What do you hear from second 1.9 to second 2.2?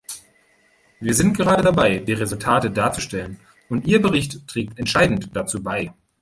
die